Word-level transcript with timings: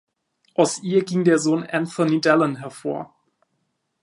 Aus 0.55 0.81
ihr 0.81 1.05
ging 1.05 1.25
der 1.25 1.37
Sohn 1.37 1.63
Anthony 1.63 2.19
Delon 2.19 2.55
hervor. 2.55 3.13